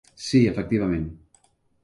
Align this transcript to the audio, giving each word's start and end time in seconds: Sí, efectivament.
Sí, 0.27 0.39
efectivament. 0.53 1.05